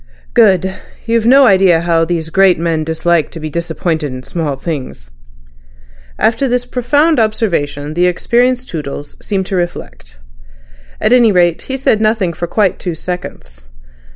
"Good. 0.33 0.73
You've 1.05 1.27
no 1.27 1.45
idea 1.45 1.81
how 1.81 2.05
these 2.05 2.31
great 2.31 2.57
men 2.57 2.83
dislike 2.83 3.29
to 3.29 3.39
be 3.39 3.51
disappointed 3.51 4.11
in 4.11 4.23
small 4.23 4.55
things." 4.55 5.11
After 6.17 6.47
this 6.47 6.65
profound 6.65 7.19
observation 7.19 7.93
the 7.93 8.07
experienced 8.07 8.67
Toodles 8.67 9.15
seemed 9.23 9.45
to 9.45 9.55
reflect. 9.55 10.17
At 10.99 11.13
any 11.13 11.31
rate 11.31 11.61
he 11.69 11.77
said 11.77 12.01
nothing 12.01 12.33
for 12.33 12.47
quite 12.47 12.79
two 12.79 12.95
seconds. 12.95 13.67